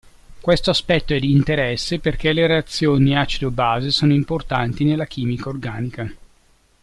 [0.41, 6.11] Questo aspetto è di interesse perché le reazioni acido-base sono importanti nella chimica organica.